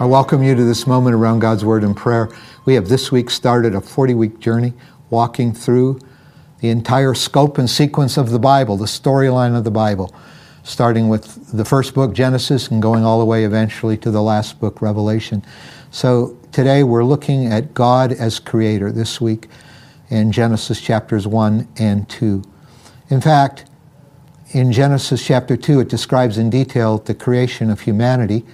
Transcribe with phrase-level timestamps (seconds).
[0.00, 2.30] I welcome you to this moment around God's Word and prayer.
[2.64, 4.72] We have this week started a 40 week journey
[5.10, 6.00] walking through
[6.60, 10.14] the entire scope and sequence of the Bible, the storyline of the Bible,
[10.62, 14.58] starting with the first book, Genesis, and going all the way eventually to the last
[14.58, 15.44] book, Revelation.
[15.90, 19.48] So today we're looking at God as creator this week
[20.08, 22.42] in Genesis chapters 1 and 2.
[23.10, 23.66] In fact,
[24.52, 28.46] in Genesis chapter 2, it describes in detail the creation of humanity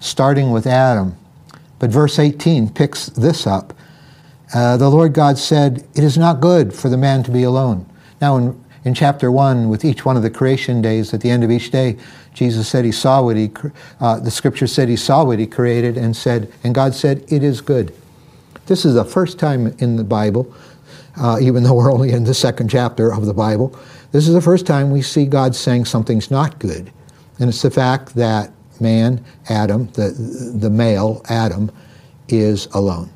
[0.00, 1.16] starting with Adam.
[1.78, 3.72] But verse 18 picks this up.
[4.54, 7.86] Uh, the Lord God said, It is not good for the man to be alone.
[8.20, 11.44] Now, in, in chapter 1, with each one of the creation days, at the end
[11.44, 11.98] of each day,
[12.32, 13.50] Jesus said he saw what he,
[14.00, 17.42] uh, the scripture said he saw what he created and said, and God said, It
[17.42, 17.94] is good.
[18.66, 20.52] This is the first time in the Bible,
[21.16, 23.78] uh, even though we're only in the second chapter of the Bible,
[24.12, 26.90] this is the first time we see God saying something's not good.
[27.38, 30.10] And it's the fact that man, Adam, the,
[30.54, 31.70] the male, Adam,
[32.28, 33.10] is alone.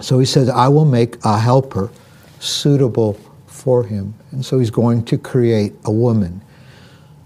[0.00, 1.90] So he says, I will make a helper
[2.40, 4.14] suitable for him.
[4.32, 6.42] And so he's going to create a woman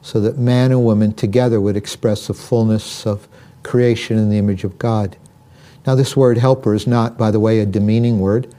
[0.02, 3.26] so that man and woman together would express the fullness of
[3.62, 5.16] creation in the image of God.
[5.86, 8.54] Now, this word helper is not, by the way, a demeaning word.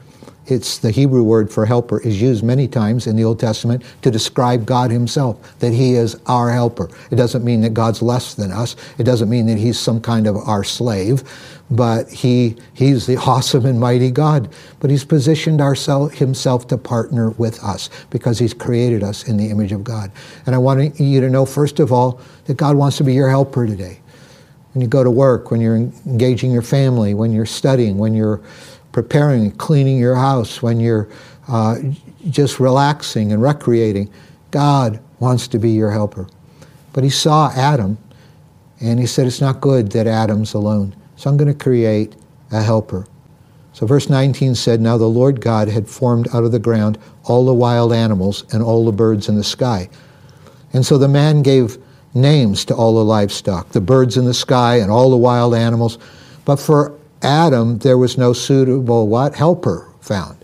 [0.47, 4.09] It's the Hebrew word for helper is used many times in the Old Testament to
[4.09, 6.89] describe God himself, that he is our helper.
[7.11, 8.77] It doesn't mean that God's less than us.
[8.97, 11.23] It doesn't mean that he's some kind of our slave,
[11.69, 14.47] but he, he's the awesome and mighty God.
[14.79, 19.49] But he's positioned ourself, himself to partner with us because he's created us in the
[19.49, 20.13] image of God.
[20.45, 23.29] And I want you to know, first of all, that God wants to be your
[23.29, 23.99] helper today.
[24.73, 28.41] When you go to work, when you're engaging your family, when you're studying, when you're
[28.97, 31.07] preparing, and cleaning your house, when you're
[31.49, 31.77] uh,
[32.31, 34.11] just relaxing and recreating.
[34.49, 36.27] God wants to be your helper.
[36.93, 37.99] But he saw Adam
[38.79, 40.95] and he said, It's not good that Adam's alone.
[41.15, 42.15] So I'm going to create
[42.51, 43.05] a helper.
[43.71, 47.45] So verse 19 said, Now the Lord God had formed out of the ground all
[47.45, 49.87] the wild animals and all the birds in the sky.
[50.73, 51.77] And so the man gave
[52.15, 55.99] names to all the livestock, the birds in the sky and all the wild animals.
[56.45, 59.35] But for Adam, there was no suitable what?
[59.35, 60.37] Helper found.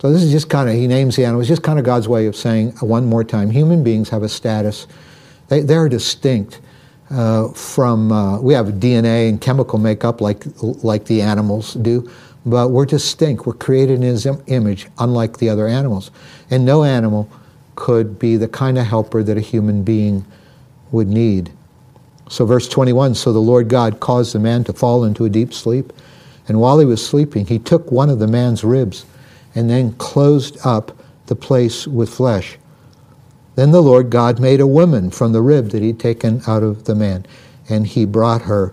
[0.00, 2.26] So this is just kind of, he names the animals, just kind of God's way
[2.26, 4.86] of saying uh, one more time, human beings have a status.
[5.48, 6.60] They, they're distinct
[7.10, 12.08] uh, from, uh, we have DNA and chemical makeup like, like the animals do,
[12.46, 13.44] but we're distinct.
[13.46, 16.12] We're created in his image, unlike the other animals.
[16.50, 17.28] And no animal
[17.74, 20.24] could be the kind of helper that a human being
[20.92, 21.50] would need.
[22.28, 25.52] So, verse 21 So the Lord God caused the man to fall into a deep
[25.52, 25.92] sleep.
[26.46, 29.04] And while he was sleeping, he took one of the man's ribs
[29.54, 30.96] and then closed up
[31.26, 32.58] the place with flesh.
[33.54, 36.84] Then the Lord God made a woman from the rib that he'd taken out of
[36.84, 37.26] the man,
[37.68, 38.72] and he brought her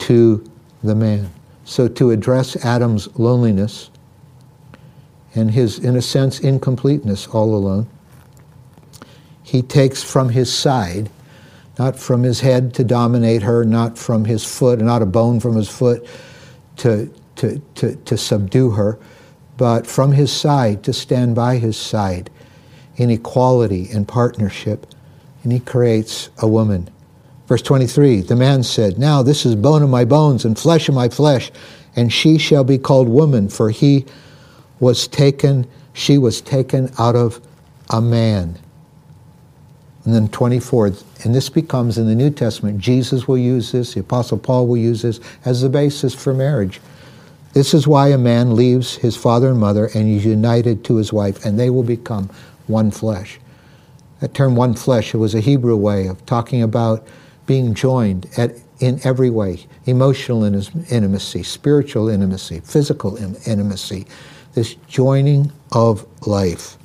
[0.00, 0.48] to
[0.82, 1.30] the man.
[1.64, 3.90] So, to address Adam's loneliness
[5.34, 7.88] and his, in a sense, incompleteness all alone,
[9.42, 11.10] he takes from his side
[11.78, 15.54] not from his head to dominate her, not from his foot, not a bone from
[15.56, 16.06] his foot
[16.76, 18.98] to, to, to, to subdue her,
[19.56, 22.30] but from his side to stand by his side
[22.96, 24.86] in equality and partnership.
[25.44, 26.90] And he creates a woman.
[27.46, 30.94] Verse 23 The man said, Now this is bone of my bones and flesh of
[30.94, 31.50] my flesh,
[31.96, 34.04] and she shall be called woman, for he
[34.80, 37.40] was taken, she was taken out of
[37.90, 38.58] a man.
[40.08, 40.92] And then 24,
[41.24, 44.78] and this becomes in the New Testament, Jesus will use this, the Apostle Paul will
[44.78, 46.80] use this as the basis for marriage.
[47.52, 51.12] This is why a man leaves his father and mother and is united to his
[51.12, 52.30] wife, and they will become
[52.68, 53.38] one flesh.
[54.20, 57.06] That term one flesh, it was a Hebrew way of talking about
[57.44, 64.06] being joined at, in every way emotional intimacy, spiritual intimacy, physical intimacy,
[64.54, 66.78] this joining of life.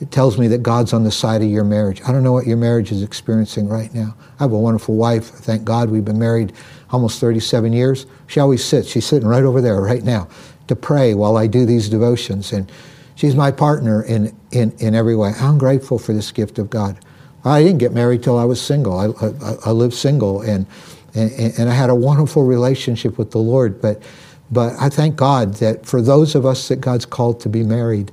[0.00, 2.02] It tells me that God's on the side of your marriage.
[2.02, 4.16] I don't know what your marriage is experiencing right now.
[4.38, 5.26] I have a wonderful wife.
[5.26, 6.52] Thank God we've been married
[6.90, 8.06] almost 37 years.
[8.26, 8.88] She always sits.
[8.88, 10.28] She's sitting right over there right now
[10.68, 12.52] to pray while I do these devotions.
[12.52, 12.70] And
[13.14, 15.32] she's my partner in, in, in every way.
[15.38, 16.98] I'm grateful for this gift of God.
[17.44, 18.98] I didn't get married till I was single.
[18.98, 20.66] I, I, I lived single and,
[21.14, 23.80] and, and I had a wonderful relationship with the Lord.
[23.80, 24.02] But,
[24.50, 28.10] but I thank God that for those of us that God's called to be married,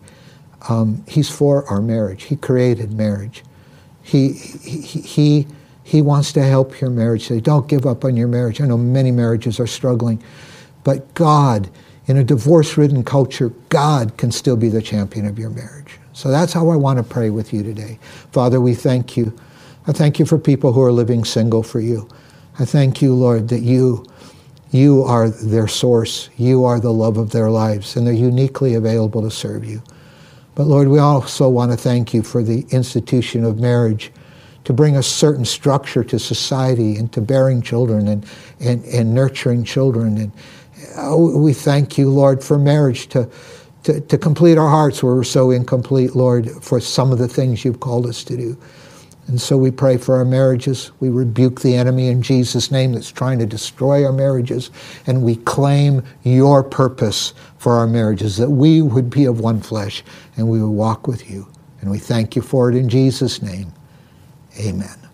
[0.69, 2.23] um, he's for our marriage.
[2.23, 3.43] He created marriage.
[4.03, 5.47] He, he, he,
[5.83, 7.27] he wants to help your marriage.
[7.27, 8.61] Say, don't give up on your marriage.
[8.61, 10.21] I know many marriages are struggling,
[10.83, 11.69] but God,
[12.07, 15.99] in a divorce-ridden culture, God can still be the champion of your marriage.
[16.13, 17.99] So that's how I want to pray with you today.
[18.31, 19.37] Father, we thank you.
[19.87, 22.07] I thank you for people who are living single for you.
[22.59, 24.05] I thank you, Lord, that you
[24.73, 26.29] You are their source.
[26.37, 29.81] You are the love of their lives, and they're uniquely available to serve you.
[30.55, 34.11] But Lord, we also want to thank you for the institution of marriage
[34.65, 38.25] to bring a certain structure to society and to bearing children and,
[38.59, 40.17] and, and nurturing children.
[40.17, 40.31] And
[40.97, 43.29] oh, we thank you, Lord, for marriage to,
[43.83, 47.65] to, to complete our hearts where we're so incomplete, Lord, for some of the things
[47.65, 48.57] you've called us to do.
[49.31, 50.91] And so we pray for our marriages.
[50.99, 54.71] We rebuke the enemy in Jesus' name that's trying to destroy our marriages.
[55.07, 60.03] And we claim your purpose for our marriages, that we would be of one flesh
[60.35, 61.47] and we would walk with you.
[61.79, 63.71] And we thank you for it in Jesus' name.
[64.59, 65.10] Amen.